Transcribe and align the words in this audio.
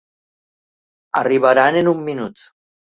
Arribaran 1.23 1.81
en 1.85 1.95
un 1.95 2.05
minut! 2.13 2.51